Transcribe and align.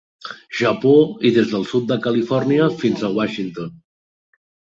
Japó 0.59 0.93
i 1.29 1.31
des 1.35 1.51
del 1.51 1.67
sud 1.73 1.85
de 1.91 1.97
Califòrnia 2.07 2.71
fins 2.81 3.05
a 3.05 3.13
Washington. 3.21 3.69